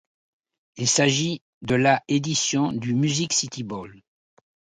Il 0.77 0.87
s'agit 0.87 1.43
de 1.61 1.75
la 1.75 2.01
édition 2.07 2.71
du 2.71 2.95
Music 2.95 3.33
City 3.33 3.63
Bowl. 3.63 4.01